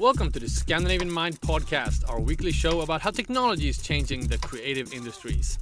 [0.00, 4.36] Welcome to the Scandinavian Mind podcast, our weekly show about how technology is changing the
[4.38, 5.56] creative industries.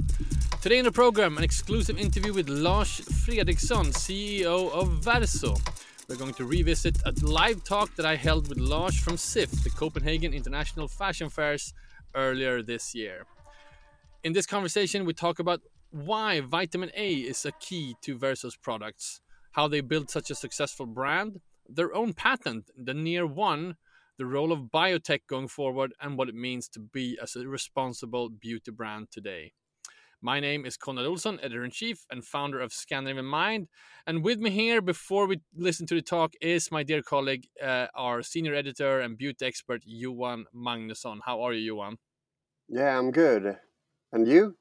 [0.63, 5.57] Today in the program, an exclusive interview with Lars Fredriksson, CEO of Verso.
[6.09, 9.71] We're going to revisit a live talk that I held with Lars from CIFF, the
[9.71, 11.75] Copenhagen International Fashion Fairs,
[12.15, 13.27] earlier this year.
[14.25, 15.61] In this conversation, we talk about
[15.97, 20.85] why vitamin A is a key to Verso's products, how they build such a successful
[20.85, 23.77] brand, their own patent, the Near One,
[24.19, 28.29] the role of biotech going forward, and what it means to be as a responsible
[28.29, 29.53] beauty brand today.
[30.21, 33.69] My name is Konrad Olsson, editor in chief and founder of Scandinavian Mind.
[34.07, 37.87] And with me here, before we listen to the talk, is my dear colleague, uh,
[37.95, 41.21] our senior editor and beauty expert, Johan Magnusson.
[41.25, 41.97] How are you, Johan?
[42.69, 43.57] Yeah, I'm good.
[44.13, 44.57] And you?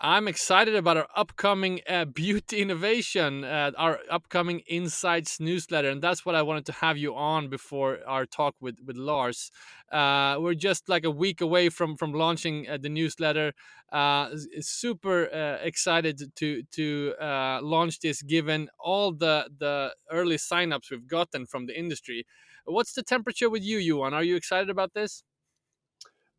[0.00, 6.24] I'm excited about our upcoming uh, beauty innovation, uh, our upcoming Insights newsletter, and that's
[6.24, 9.50] what I wanted to have you on before our talk with with Lars.
[9.90, 13.54] Uh, we're just like a week away from from launching uh, the newsletter.
[13.90, 14.28] Uh,
[14.60, 17.14] super uh, excited to to
[17.62, 22.24] launch this, given all the the early signups we've gotten from the industry.
[22.64, 24.14] What's the temperature with you, Johan?
[24.14, 25.24] Are you excited about this?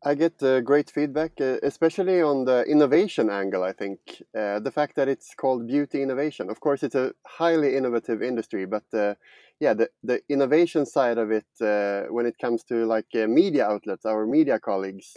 [0.02, 3.62] I get uh, great feedback, uh, especially on the innovation angle.
[3.62, 6.48] I think uh, the fact that it's called beauty innovation.
[6.48, 9.14] Of course, it's a highly innovative industry, but uh,
[9.60, 13.66] yeah, the the innovation side of it, uh, when it comes to like uh, media
[13.66, 15.16] outlets, our media colleagues,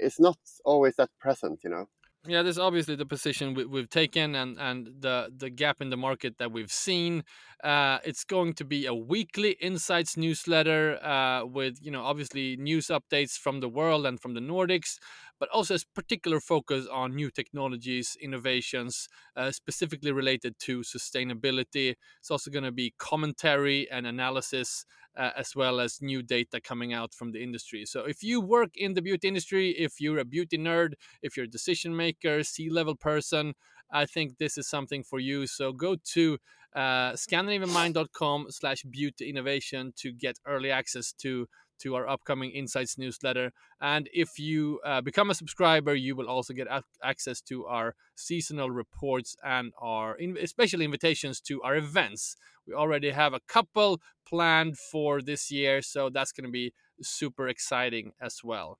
[0.00, 1.60] is not always that present.
[1.64, 1.86] You know.
[2.24, 5.90] Yeah, this is obviously the position we, have taken and, and the, the gap in
[5.90, 7.24] the market that we've seen.
[7.64, 12.86] Uh, it's going to be a weekly insights newsletter uh, with, you know, obviously news
[12.86, 14.98] updates from the world and from the Nordics,
[15.40, 21.96] but also a particular focus on new technologies, innovations, uh, specifically related to sustainability.
[22.20, 24.84] It's also going to be commentary and analysis
[25.16, 27.84] uh, as well as new data coming out from the industry.
[27.86, 31.44] So, if you work in the beauty industry, if you're a beauty nerd, if you're
[31.44, 33.54] a decision maker, C level person,
[33.90, 35.46] I think this is something for you.
[35.46, 36.38] So, go to
[36.74, 41.46] uh, scandinavianmind.com slash beauty innovation to get early access to
[41.82, 43.52] to our upcoming Insights newsletter.
[43.80, 46.68] And if you uh, become a subscriber, you will also get
[47.02, 52.36] access to our seasonal reports and our in- especially invitations to our events.
[52.66, 57.48] We already have a couple planned for this year, so that's going to be super
[57.48, 58.78] exciting as well.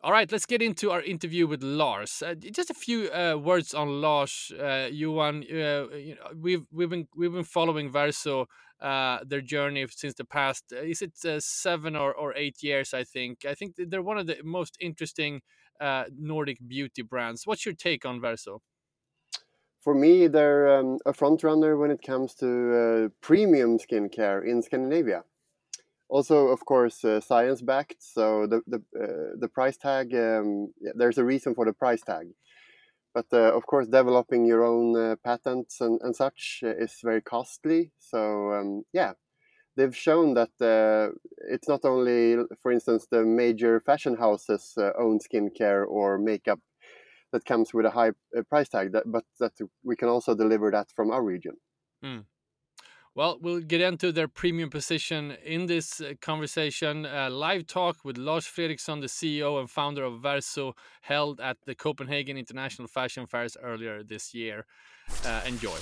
[0.00, 2.22] All right, let's get into our interview with Lars.
[2.24, 5.42] Uh, just a few uh, words on Lars, uh, Johan.
[5.50, 8.46] Uh, you know, we've we've been we've been following Verso
[8.80, 10.72] uh, their journey since the past.
[10.72, 12.94] Uh, is it uh, seven or, or eight years?
[12.94, 13.44] I think.
[13.44, 15.42] I think they're one of the most interesting
[15.80, 17.44] Nordic beauty brands.
[17.44, 18.62] What's your take on Verso?
[19.80, 25.24] For me, they're um, a front runner when it comes to premium skincare in Scandinavia
[26.08, 30.92] also of course uh, science backed so the the, uh, the price tag um, yeah,
[30.94, 32.28] there's a reason for the price tag.
[33.14, 37.22] But uh, of course developing your own uh, patents and, and such uh, is very
[37.22, 37.92] costly.
[37.98, 39.12] So um, yeah
[39.76, 41.14] they've shown that uh,
[41.50, 46.60] it's not only for instance the major fashion houses own skincare or makeup
[47.32, 48.12] that comes with a high
[48.48, 49.52] price tag that, but that
[49.84, 51.54] we can also deliver that from our region.
[52.02, 52.24] Mm.
[53.14, 57.06] Well, we'll get into their premium position in this uh, conversation.
[57.06, 61.74] Uh, live talk with Lars Fredriksson, the CEO and founder of Verso, held at the
[61.74, 64.66] Copenhagen International Fashion Fairs earlier this year.
[65.24, 65.76] Uh, enjoy.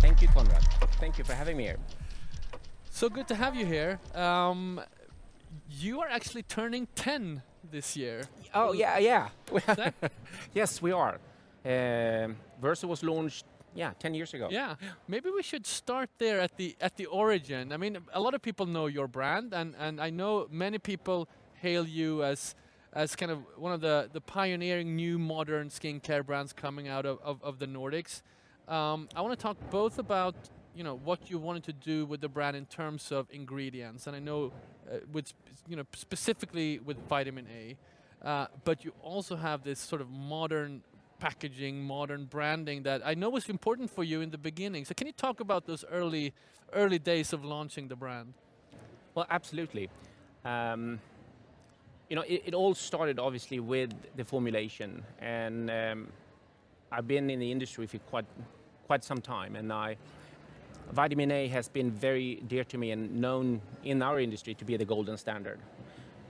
[0.00, 0.64] Thank you, Konrad.
[1.00, 1.78] Thank you for having me here.
[2.90, 4.00] So good to have you here.
[4.14, 4.80] Um,
[5.68, 8.22] you are actually turning 10 this year.
[8.54, 9.28] Oh, yeah, yeah.
[10.54, 11.18] yes, we are.
[11.68, 14.48] Um, Verso was launched yeah 10 years ago.
[14.50, 14.74] Yeah
[15.06, 17.72] maybe we should start there at the at the origin.
[17.72, 21.28] I mean a lot of people know your brand and and i know many people
[21.60, 22.54] hail you as
[22.94, 27.18] as kind of one of the the pioneering new modern skincare brands coming out of
[27.22, 28.22] of, of the nordics.
[28.66, 30.34] Um, i want to talk both about
[30.74, 34.14] you know what you wanted to do with the brand in terms of ingredients and
[34.16, 34.52] i know
[34.90, 35.32] uh, with
[35.68, 37.76] you know specifically with vitamin a
[38.26, 40.82] uh, but you also have this sort of modern
[41.18, 44.84] packaging, modern branding that I know was important for you in the beginning.
[44.84, 46.32] So can you talk about those early
[46.72, 48.34] early days of launching the brand?
[49.14, 49.88] Well, absolutely.
[50.44, 51.00] Um,
[52.08, 56.08] you know, it, it, all started obviously with the formulation, and um,
[56.90, 58.26] I've been in the industry for quite
[58.86, 59.96] quite some time, and I
[60.92, 64.76] vitamin A has been very dear to me and known in our industry to be
[64.76, 65.58] the golden standard,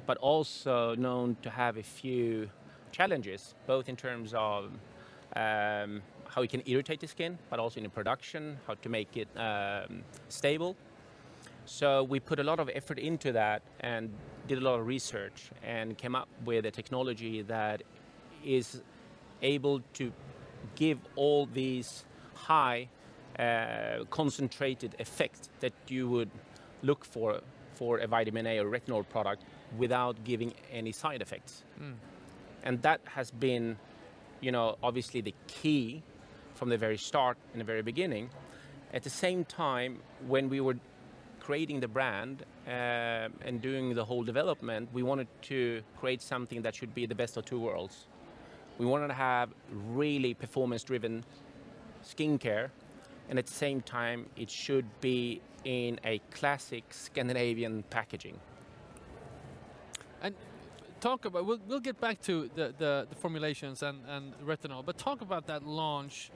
[0.06, 2.50] but also known to have a few
[2.92, 4.70] challenges, both in terms of
[5.36, 9.16] um, how we can irritate the skin, but also in the production, how to make
[9.16, 10.76] it um, stable.
[11.64, 14.10] So we put a lot of effort into that and
[14.46, 17.82] did a lot of research and came up with a technology that
[18.44, 18.82] is
[19.42, 20.12] able to
[20.76, 22.04] give all these
[22.34, 22.88] high
[23.38, 26.30] uh, concentrated effects that you would
[26.82, 27.40] look for
[27.74, 29.44] for a vitamin A or retinol product
[29.76, 31.62] without giving any side effects.
[31.80, 31.94] Mm.
[32.62, 33.76] And that has been,
[34.40, 36.02] you know, obviously the key
[36.54, 38.30] from the very start in the very beginning.
[38.92, 40.76] At the same time, when we were
[41.40, 46.74] creating the brand uh, and doing the whole development, we wanted to create something that
[46.74, 48.06] should be the best of two worlds.
[48.78, 49.50] We wanted to have
[49.88, 51.24] really performance driven
[52.04, 52.70] skincare,
[53.28, 58.38] and at the same time, it should be in a classic Scandinavian packaging.
[61.00, 64.98] Talk about, we'll, we'll get back to the, the, the formulations and, and retinol, but
[64.98, 66.32] talk about that launch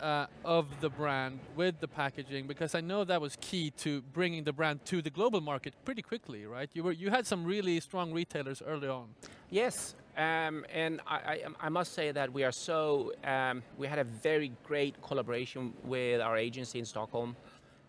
[0.00, 4.44] uh, of the brand with the packaging because I know that was key to bringing
[4.44, 6.70] the brand to the global market pretty quickly, right?
[6.72, 9.08] You were you had some really strong retailers early on.
[9.50, 13.98] Yes, um, and I, I, I, must say that we are so um, we had
[13.98, 17.36] a very great collaboration with our agency in Stockholm,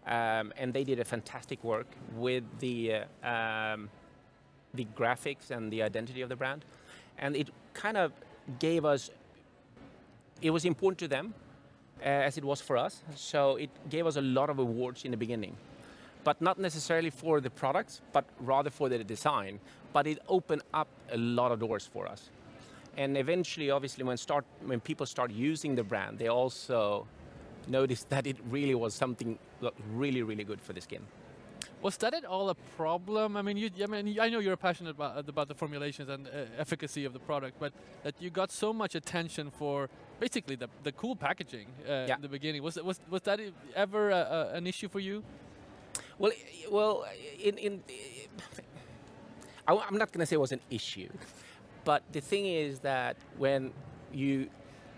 [0.06, 3.90] um, and they did a fantastic work with the uh, um,
[4.78, 6.64] the graphics and the identity of the brand,
[7.18, 8.14] and it kind of
[8.60, 9.10] gave us.
[10.42, 11.34] It was important to them
[12.02, 13.02] uh, as it was for us.
[13.16, 15.56] So it gave us a lot of awards in the beginning,
[16.24, 19.60] but not necessarily for the products, but rather for the design.
[19.94, 22.30] But it opened up a lot of doors for us.
[22.98, 27.08] And eventually, obviously, when start when people start using the brand, they also
[27.68, 29.38] noticed that it really was something
[29.94, 31.02] really, really good for the skin.
[31.82, 33.38] Was that at all a problem?
[33.38, 36.46] I mean, you, I mean, I know you're passionate about, about the formulations and uh,
[36.58, 37.72] efficacy of the product, but
[38.04, 39.90] that you got so much attention for
[40.20, 42.16] basically the, the cool packaging uh, yeah.
[42.16, 42.64] in the beginning.
[42.64, 43.40] Was was was that
[43.76, 45.24] ever a, a, an issue for you?
[46.18, 46.32] Well,
[46.72, 47.06] well,
[47.44, 47.84] in in,
[49.68, 51.10] I'm not going to say it was an issue,
[51.84, 53.72] but the thing is that when
[54.12, 54.50] you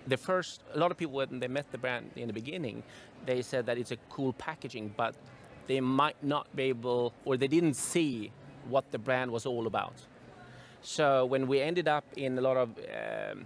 [0.08, 2.84] the first a lot of people when they met the brand in the beginning,
[3.26, 5.16] they said that it's a cool packaging, but
[5.70, 8.32] they might not be able, or they didn't see
[8.68, 9.94] what the brand was all about.
[10.82, 12.70] So when we ended up in a lot of
[13.30, 13.46] um,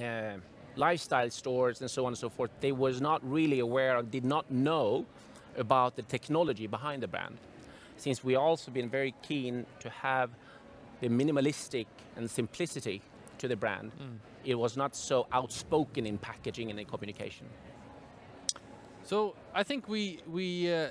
[0.00, 0.36] uh,
[0.76, 4.24] lifestyle stores and so on and so forth, they was not really aware or did
[4.24, 5.04] not know
[5.58, 7.38] about the technology behind the brand.
[7.96, 10.30] Since we also been very keen to have
[11.00, 13.02] the minimalistic and simplicity
[13.38, 14.18] to the brand, mm.
[14.44, 17.48] it was not so outspoken in packaging and in communication.
[19.04, 20.88] So I think we we uh,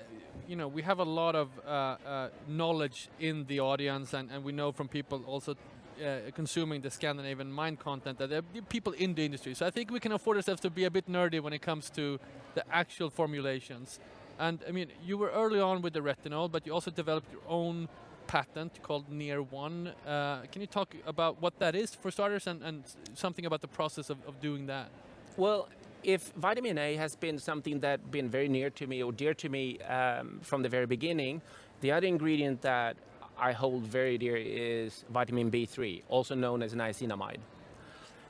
[0.47, 4.43] you know we have a lot of uh, uh, knowledge in the audience, and, and
[4.43, 5.55] we know from people also.
[6.03, 9.53] Uh, consuming the Scandinavian mind content that there are people in the industry.
[9.53, 11.91] So I think we can afford ourselves to be a bit nerdy when it comes
[11.91, 12.19] to
[12.55, 13.99] the actual formulations.
[14.39, 17.43] And I mean, you were early on with the retinol, but you also developed your
[17.47, 17.89] own
[18.25, 19.93] patent called Near One.
[20.05, 22.83] Uh, can you talk about what that is for starters and, and
[23.13, 24.89] something about the process of, of doing that?
[25.37, 25.69] Well,
[26.03, 29.49] if vitamin A has been something that been very near to me or dear to
[29.49, 31.41] me um, from the very beginning,
[31.81, 32.97] the other ingredient that
[33.37, 37.39] I hold very dear is vitamin B3, also known as niacinamide.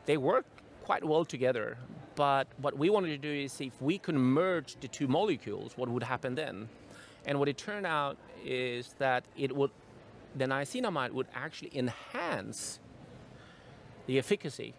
[0.06, 0.46] They work
[0.84, 1.78] quite well together,
[2.16, 5.74] but what we wanted to do is see if we could merge the two molecules,
[5.76, 6.70] what would happen then?
[7.26, 9.72] And what it turned out is that it would,
[10.36, 12.80] the niacinamide would actually enhance
[14.06, 14.74] the efficacy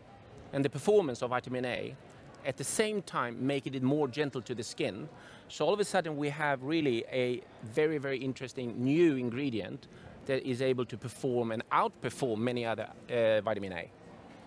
[0.53, 1.97] and the performance of vitamin A
[2.45, 5.09] at the same time making it more gentle to the skin.
[5.49, 9.89] So all of a sudden we have really a very, very interesting new ingredient
[10.27, 13.91] that is able to perform and outperform many other uh, vitamin A.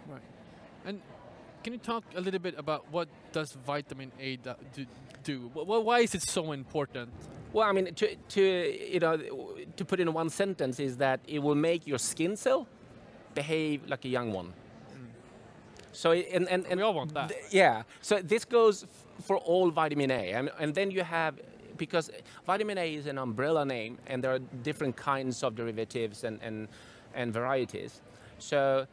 [0.08, 0.22] Right.
[0.86, 1.02] And
[1.64, 4.40] can you talk a little bit about what does vitamin A
[5.24, 5.40] do?
[5.54, 7.10] Why is it so important?
[7.54, 9.18] Well, I mean, to, to, you know,
[9.76, 12.68] to put in one sentence is that it will make your skin cell
[13.36, 14.54] behave like a young one.
[15.98, 17.30] So and, and, and we all want that.
[17.30, 17.82] Th- yeah.
[18.02, 21.40] So this goes f- for all vitamin A, and, and then you have
[21.76, 22.12] because
[22.46, 26.68] vitamin A is an umbrella name, and there are different kinds of derivatives and and,
[27.16, 28.02] and varieties.
[28.38, 28.86] So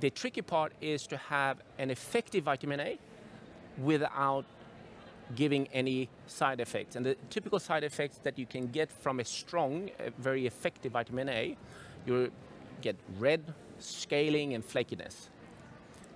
[0.00, 2.98] the tricky part is to have an effective vitamin A
[3.78, 4.44] without
[5.36, 6.96] giving any side effects.
[6.96, 11.28] And the typical side effects that you can get from a strong, very effective vitamin
[11.28, 11.56] A,
[12.04, 12.32] you
[12.80, 15.28] get red, scaling, and flakiness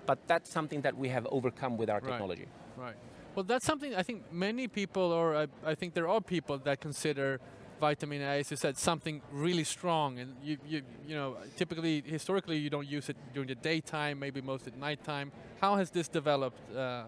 [0.06, 2.11] but that's something that we have overcome with our right.
[2.11, 2.47] technology.
[2.76, 2.97] Right.
[3.35, 6.80] Well, that's something I think many people, or I, I, think there are people that
[6.80, 7.40] consider
[7.80, 12.59] vitamin A, as you said, something really strong, and you, you, you know, typically, historically,
[12.59, 15.32] you don't use it during the daytime, maybe most at nighttime.
[15.61, 16.61] How has this developed?
[16.76, 17.04] Uh,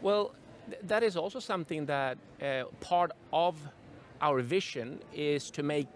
[0.00, 0.34] well,
[0.70, 3.54] th that is also something that uh, part of
[4.20, 5.90] our vision is to make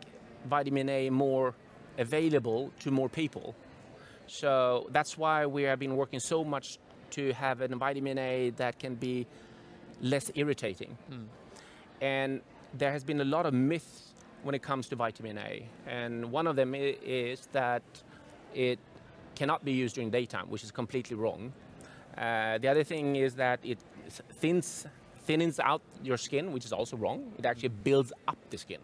[0.55, 1.55] vitamin A more
[1.99, 3.55] available to more people.
[4.33, 6.79] So that's why we have been working so much
[7.11, 9.27] to have a vitamin A that can be
[10.01, 10.97] less irritating.
[11.11, 11.27] Mm.
[12.01, 12.41] And
[12.73, 15.69] there has been a lot of myths when it comes to vitamin A.
[15.87, 17.83] And one of them is that
[18.55, 18.79] it
[19.35, 21.53] cannot be used during daytime, which is completely wrong.
[22.17, 23.79] Uh, the other thing is that it
[24.41, 24.87] thins,
[25.27, 27.33] thins out your skin, which is also wrong.
[27.39, 28.81] It actually builds up the skin.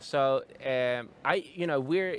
[0.00, 2.18] So um, I, you know, we're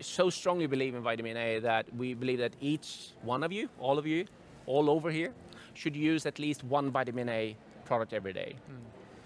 [0.00, 3.98] so strongly believe in vitamin A that we believe that each one of you, all
[3.98, 4.26] of you,
[4.66, 5.32] all over here,
[5.74, 8.56] should use at least one vitamin A product every day.
[8.70, 8.78] Mm.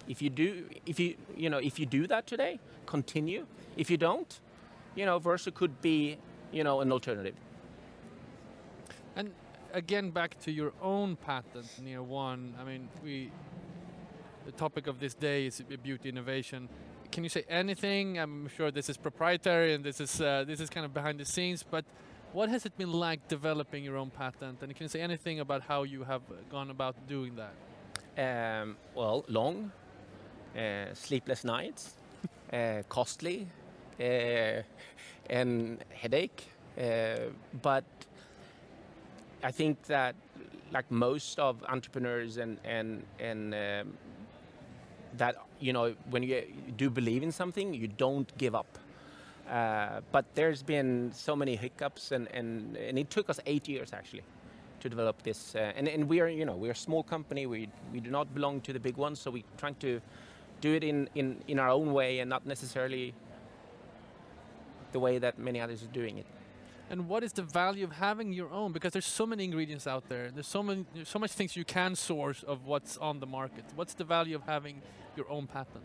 [0.08, 3.46] If you do, if you, you know, if you do that today, continue.
[3.76, 4.40] If you don't,
[4.94, 6.18] you know, Verso could be,
[6.52, 7.36] you know, an alternative.
[9.16, 9.32] And
[9.72, 12.54] again, back to your own patent, near one.
[12.60, 13.30] I mean, we.
[14.46, 16.68] The topic of this day is beauty innovation
[17.10, 18.18] can you say anything?
[18.18, 21.24] I'm sure this is proprietary and this is uh, this is kind of behind the
[21.24, 21.84] scenes, but
[22.32, 24.62] what has it been like developing your own patent?
[24.62, 27.54] And can you say anything about how you have gone about doing that?
[28.16, 29.72] Um, well, long,
[30.56, 31.94] uh, sleepless nights,
[32.52, 33.48] uh, costly,
[33.98, 34.62] uh,
[35.28, 36.44] and headache.
[36.78, 37.30] Uh,
[37.62, 37.84] but
[39.42, 40.14] I think that,
[40.72, 43.98] like most of entrepreneurs and and and um,
[45.16, 46.42] that you know when you
[46.76, 48.78] do believe in something, you don't give up.
[49.48, 53.92] Uh, but there's been so many hiccups, and, and, and it took us eight years
[53.92, 54.22] actually
[54.78, 55.56] to develop this.
[55.56, 57.46] Uh, and, and we are you know we're a small company.
[57.46, 60.00] We we do not belong to the big ones, so we're trying to
[60.60, 63.14] do it in, in, in our own way and not necessarily
[64.92, 66.26] the way that many others are doing it
[66.90, 68.72] and what is the value of having your own?
[68.72, 70.30] Because there's so many ingredients out there.
[70.30, 73.64] There's so many there's so much things you can source of what's on the market.
[73.76, 74.82] What's the value of having
[75.16, 75.84] your own patent?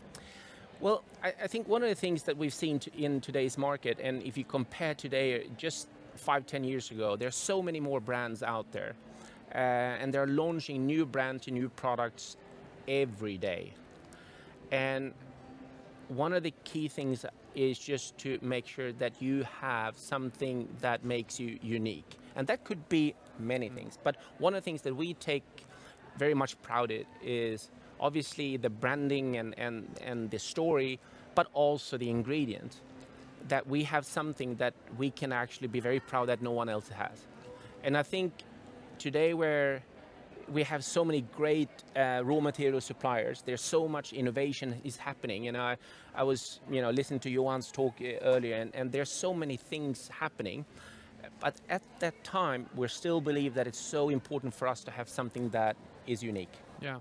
[0.80, 3.98] Well i, I think one of the things that we've seen to in today's market
[4.02, 8.42] and if you compare today just five ten years ago there's so many more brands
[8.42, 8.94] out there
[9.54, 9.58] uh,
[10.00, 12.36] and they're launching new brands and new products
[12.88, 13.72] every day.
[14.70, 15.14] And
[16.08, 21.04] one of the key things is just to make sure that you have something that
[21.04, 22.16] makes you unique.
[22.36, 23.74] And that could be many mm.
[23.74, 23.98] things.
[24.02, 25.44] But one of the things that we take
[26.16, 31.00] very much proud in is obviously the branding and, and, and the story,
[31.34, 32.80] but also the ingredient.
[33.48, 36.88] That we have something that we can actually be very proud that no one else
[36.88, 37.26] has.
[37.84, 38.32] And I think
[38.98, 39.82] today where
[40.52, 43.42] we have so many great uh, raw material suppliers.
[43.44, 45.76] There's so much innovation is happening, and I,
[46.14, 49.56] I was, you know, listening to Johan's talk uh, earlier, and, and there's so many
[49.56, 50.64] things happening.
[51.40, 55.08] But at that time, we still believe that it's so important for us to have
[55.08, 55.76] something that
[56.06, 56.52] is unique.
[56.80, 56.98] Yeah.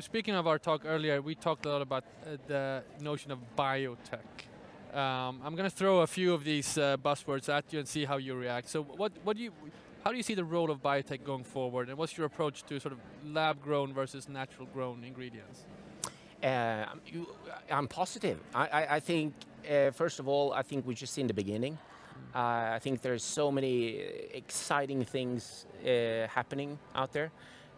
[0.00, 4.18] Speaking of our talk earlier, we talked a lot about uh, the notion of biotech.
[4.92, 8.04] Um, I'm going to throw a few of these uh, buzzwords at you and see
[8.04, 8.68] how you react.
[8.68, 9.52] So, what, what do you
[10.04, 12.78] how do you see the role of biotech going forward, and what's your approach to
[12.78, 15.64] sort of lab-grown versus natural-grown ingredients?
[16.42, 16.84] Uh,
[17.70, 18.38] I'm positive.
[18.54, 19.32] I, I, I think,
[19.68, 21.78] uh, first of all, I think we're just in the beginning.
[22.34, 23.96] Uh, I think there's so many
[24.32, 27.30] exciting things uh, happening out there.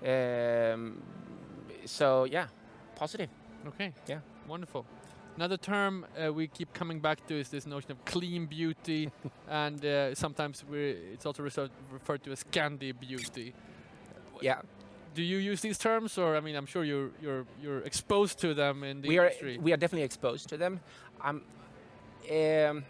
[0.05, 1.01] Um,
[1.85, 2.47] so yeah,
[2.97, 3.29] positive.
[3.69, 3.93] Okay.
[4.09, 4.19] Yeah.
[4.49, 4.85] Wonderful.
[5.37, 9.11] Another term uh, we keep coming back to is this notion of clean beauty,
[9.49, 11.43] and uh, sometimes it's also
[11.93, 13.53] referred to as Scandi beauty.
[14.41, 14.63] Yeah.
[15.15, 18.55] Do you use these terms, or I mean, I'm sure you're you're you're exposed to
[18.55, 19.57] them in the we industry.
[19.57, 20.81] Are, we are definitely exposed to them.
[21.23, 21.43] Um,
[22.31, 22.85] um,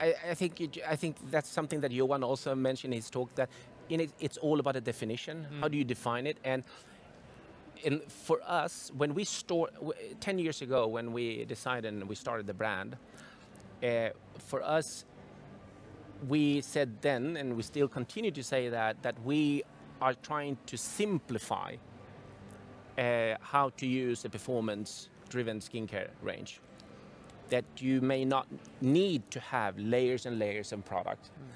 [0.00, 3.48] I, I, think I think that's something that Johan also mentioned in his talk that
[3.88, 5.46] in it, it's all about a definition.
[5.50, 5.60] Mm.
[5.60, 6.38] How do you define it?
[6.44, 6.64] And
[7.84, 9.70] and for us, when we store,
[10.20, 12.96] 10 years ago, when we decided and we started the brand,
[13.82, 15.04] uh, for us,
[16.28, 19.62] we said then, and we still continue to say that, that we
[20.00, 21.74] are trying to simplify
[22.98, 26.60] uh, how to use a performance-driven skincare range.
[27.48, 28.46] That you may not
[28.80, 31.26] need to have layers and layers of product.
[31.26, 31.46] Mm.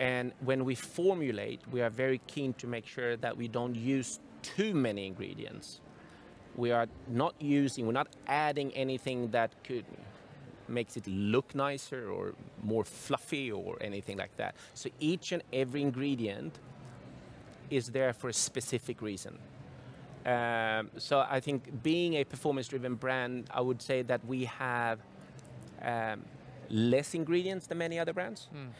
[0.00, 4.18] And when we formulate, we are very keen to make sure that we don't use
[4.56, 5.80] too many ingredients.
[6.56, 9.84] We are not using, we're not adding anything that could
[10.66, 12.32] makes it look nicer or
[12.62, 14.54] more fluffy or anything like that.
[14.74, 16.58] So each and every ingredient
[17.70, 19.38] is there for a specific reason.
[20.24, 25.00] Um, so I think being a performance-driven brand, I would say that we have
[25.82, 26.22] um,
[26.70, 28.70] less ingredients than many other brands, Mm.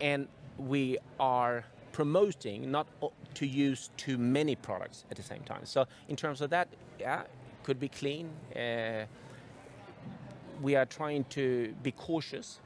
[0.00, 2.86] and we are promoting not
[3.38, 5.64] to use too many products at the same time.
[5.64, 6.66] So in terms of that,
[6.98, 7.22] yeah,
[7.62, 8.30] could be clean.
[8.56, 9.04] Uh,
[10.60, 12.58] we are trying to be cautious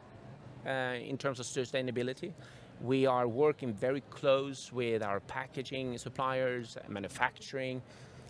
[0.67, 2.33] uh, in terms of sustainability.
[2.81, 7.83] We are working very close with our packaging suppliers, manufacturing.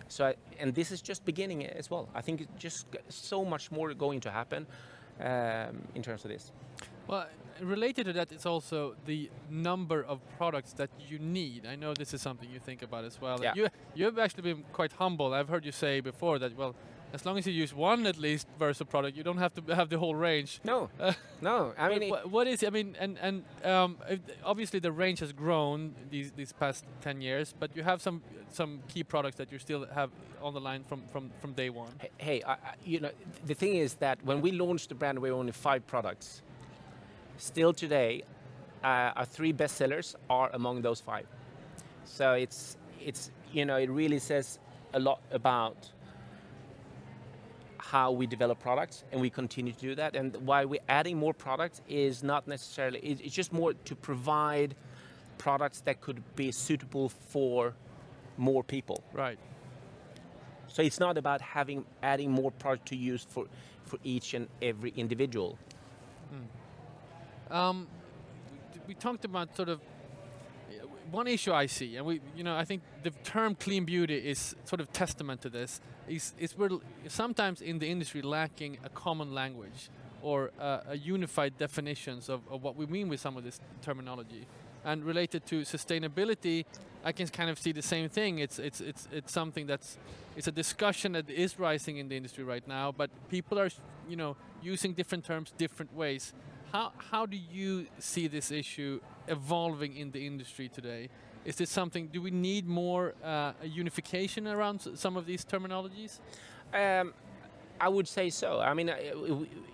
[0.09, 2.09] So, and this is just beginning as well.
[2.13, 4.67] I think just so much more going to happen
[5.21, 6.51] um, in terms of this.
[7.07, 7.25] Well,
[7.61, 11.65] related to that, it's also the number of products that you need.
[11.65, 13.39] I know this is something you think about as well.
[13.43, 13.53] Yeah.
[13.55, 15.33] You you have actually been quite humble.
[15.33, 16.75] I've heard you say before that well,
[17.13, 19.87] as long as you use one at least Verso product, you don't have to have
[19.89, 20.59] the whole range.
[20.63, 21.73] No, Uh, no.
[21.77, 23.97] I mean, it- wha- what is I mean, and and um,
[24.43, 28.79] obviously the range has grown these these past ten years, but you have some some
[28.93, 30.09] key products that you still have
[30.41, 31.91] on the line from from from day one.
[32.17, 32.55] Hey- I,
[32.85, 33.11] you know,
[33.47, 36.41] the thing is that when we launched the brand, we were only five products.
[37.37, 38.23] Still today,
[38.83, 41.25] uh, our three bestsellers are among those five.
[42.05, 44.59] So it's it's you know it really says
[44.93, 45.91] a lot about
[47.77, 50.15] how we develop products, and we continue to do that.
[50.15, 54.75] And why we're adding more products is not necessarily it's just more to provide
[55.37, 57.73] products that could be suitable for
[58.37, 59.03] more people.
[59.13, 59.39] Right.
[60.67, 63.45] So it's not about having adding more product to use for
[63.83, 65.57] for each and every individual.
[67.53, 67.87] Um,
[68.87, 72.65] we, talked about sort of uh, one issue I see, and we, you know, I
[72.65, 75.79] think the term clean beauty is sort of testament to this.
[76.07, 79.91] Is is we're sometimes in the industry lacking a common language
[80.23, 84.47] or uh, a unified definitions of, of what we mean with some of this terminology.
[84.83, 86.65] And related to sustainability,
[87.05, 88.39] I can kind of see the same thing.
[88.39, 89.99] It's it's it's it's something that's
[90.35, 93.69] it's a discussion that is rising in the industry right now, but people are,
[94.09, 96.33] you know, using different terms different ways.
[96.73, 101.09] How how do you see this issue evolving in the industry today?
[101.45, 102.07] Is this something?
[102.07, 106.19] Do we need more uh, unification around some of these terminologies?
[106.73, 107.13] Um,
[107.79, 108.59] I would say so.
[108.59, 108.95] I mean, uh,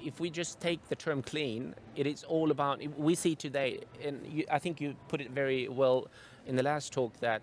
[0.03, 2.85] if we just take the term clean, it is all about.
[2.97, 6.07] We see today, and you, I think you put it very well
[6.47, 7.41] in the last talk that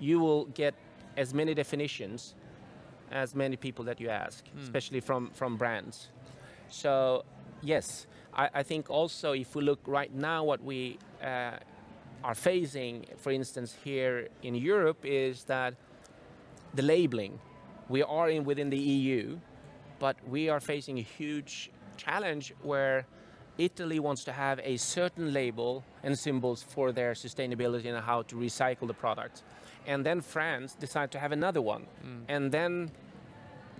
[0.00, 0.74] you will get
[1.16, 2.34] as many definitions
[3.12, 6.08] as many people that you ask, especially from from brands.
[6.68, 7.24] So
[7.62, 11.52] yes, I, I think also if we look right now, what we uh,
[12.22, 15.74] are facing, for instance, here in Europe, is that
[16.74, 17.38] the labeling.
[17.88, 19.38] We are in within the EU,
[19.98, 23.06] but we are facing a huge challenge where
[23.58, 28.36] Italy wants to have a certain label and symbols for their sustainability and how to
[28.36, 29.42] recycle the product.
[29.86, 31.86] And then France decide to have another one.
[32.28, 32.90] And then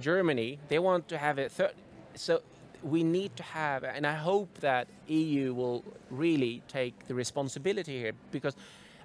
[0.01, 1.73] Germany, they want to have a third.
[2.15, 2.43] So
[2.83, 8.13] we need to have, and I hope that EU will really take the responsibility here
[8.31, 8.57] because,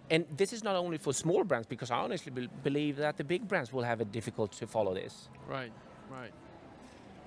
[0.09, 3.23] and this is not only for small brands because I honestly be- believe that the
[3.23, 5.29] big brands will have it difficult to follow this.
[5.47, 5.71] Right,
[6.09, 6.31] right.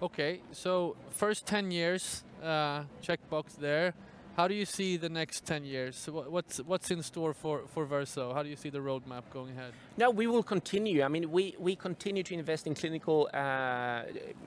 [0.00, 3.94] Okay, so first 10 years, uh, checkbox there.
[4.36, 5.96] How do you see the next 10 years?
[5.96, 8.32] So What's, what's in store for, for Verso?
[8.32, 9.72] How do you see the roadmap going ahead?
[9.96, 11.02] No, we will continue.
[11.02, 14.02] I mean, we, we continue to invest in clinical, uh,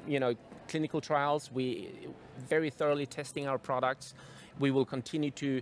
[0.08, 0.34] you know,
[0.72, 1.52] clinical trials.
[1.52, 1.90] We
[2.54, 4.14] very thoroughly testing our products.
[4.60, 5.62] We will continue to,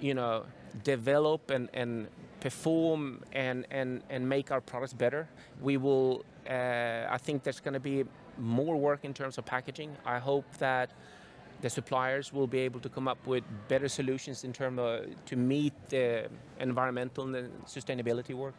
[0.00, 0.44] you know,
[0.84, 2.08] develop and, and
[2.40, 3.00] perform
[3.32, 5.22] and, and, and make our products better.
[5.60, 6.24] We will.
[6.48, 8.04] Uh, I think there's going to be
[8.38, 9.90] more work in terms of packaging.
[10.16, 10.88] I hope that
[11.60, 14.92] the suppliers will be able to come up with better solutions in terms of
[15.26, 18.58] to meet the environmental and sustainability work.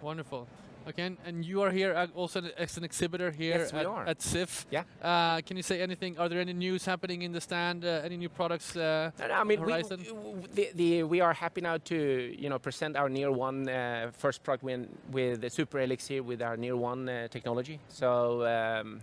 [0.00, 0.46] Wonderful.
[0.86, 4.06] Okay, and, you are here also as an exhibitor here Yes, we at, are.
[4.06, 4.66] at CIFF.
[4.70, 4.82] Yeah.
[5.02, 6.18] Uh, can you say anything?
[6.18, 7.84] Are there any news happening in the stand?
[7.84, 8.76] Uh, any new products?
[8.76, 10.04] Uh, No, no, I mean, we, Horizon?
[10.52, 14.42] the, the, we are happy now to you know present our Near One uh, first
[14.42, 17.80] product win with the Super Elixir with our Near One uh, technology.
[17.88, 19.00] So um,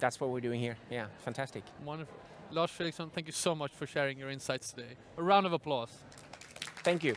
[0.00, 0.76] that's what we're doing here.
[0.90, 1.62] Yeah, fantastic.
[1.84, 2.14] wonderful.
[2.50, 4.94] Lars Fredriksson, thank you so much for sharing your insights today.
[5.16, 5.90] A round of applause.
[6.84, 7.14] Thank you.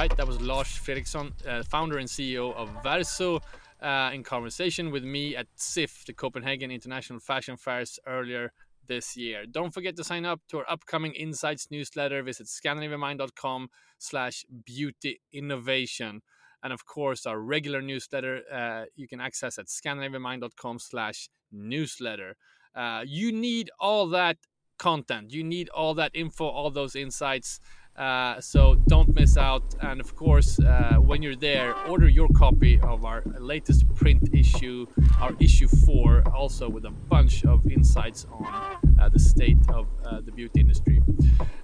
[0.00, 3.42] Right, that was Lars Fredriksson, uh, founder and CEO of Verso,
[3.82, 8.50] uh, in conversation with me at CIFF, the Copenhagen International Fashion Fairs, earlier
[8.86, 9.44] this year.
[9.44, 12.22] Don't forget to sign up to our upcoming Insights newsletter.
[12.22, 16.22] Visit scandinavianmind.com slash beauty innovation.
[16.62, 22.36] And of course, our regular newsletter uh, you can access at scandinavianmind.com slash newsletter.
[22.74, 24.38] Uh, you need all that
[24.78, 25.30] content.
[25.30, 27.60] You need all that info, all those insights.
[28.00, 29.62] Uh, so don't miss out.
[29.82, 34.86] And of course, uh, when you're there, order your copy of our latest print issue,
[35.20, 40.22] our issue four, also with a bunch of insights on uh, the state of uh,
[40.22, 41.02] the beauty industry.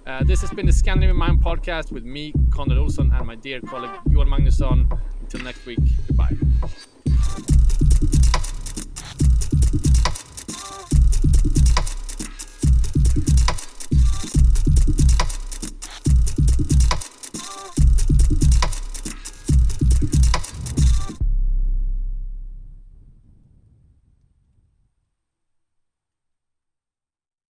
[0.05, 3.59] Uh, this has been the Scandinavian Mind podcast with me, Konrad Olsson, and my dear
[3.61, 4.99] colleague Johan Magnusson.
[5.21, 7.66] Until next week, goodbye.